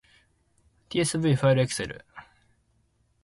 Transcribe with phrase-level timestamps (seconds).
[0.89, 2.03] tsv ファイルエクセル